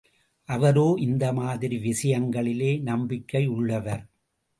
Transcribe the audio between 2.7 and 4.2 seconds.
நம்பிக்கையுள்ளவர்.